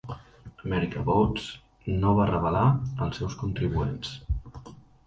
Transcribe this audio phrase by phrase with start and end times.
[0.69, 1.45] America Votes
[2.01, 4.17] no va revelar els seus contribuents.